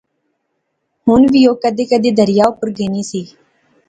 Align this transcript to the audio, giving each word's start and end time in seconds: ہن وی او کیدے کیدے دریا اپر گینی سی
ہن 1.05 1.21
وی 1.31 1.41
او 1.47 1.53
کیدے 1.61 1.83
کیدے 1.89 2.11
دریا 2.19 2.45
اپر 2.51 2.67
گینی 2.77 3.03
سی 3.09 3.21